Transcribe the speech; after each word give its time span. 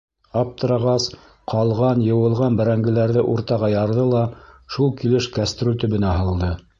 Аптырағас, 0.39 1.03
ҡалған 1.53 1.99
йыуылған 2.05 2.57
бәрәңгеләрҙе 2.61 3.25
уртаға 3.35 3.69
ярҙы 3.75 4.07
ла 4.15 4.23
шул 4.77 4.93
килеш 5.03 5.29
кәстрүл 5.37 5.77
төбөнә 5.85 6.15
һалды. 6.23 6.55